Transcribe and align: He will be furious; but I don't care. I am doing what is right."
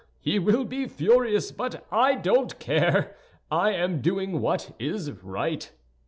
He 0.19 0.39
will 0.39 0.63
be 0.65 0.87
furious; 0.87 1.51
but 1.51 1.85
I 1.91 2.15
don't 2.15 2.57
care. 2.57 3.15
I 3.51 3.73
am 3.73 4.01
doing 4.01 4.41
what 4.41 4.73
is 4.79 5.11
right." 5.11 5.71